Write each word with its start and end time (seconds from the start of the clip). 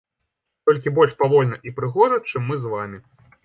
Толькі 0.69 0.93
больш 0.95 1.13
павольна 1.21 1.61
і 1.69 1.75
прыгожа, 1.77 2.21
чым 2.33 2.41
мы 2.51 2.55
з 2.65 2.77
вамі. 2.77 2.97